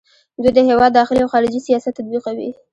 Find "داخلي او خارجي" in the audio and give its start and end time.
0.99-1.59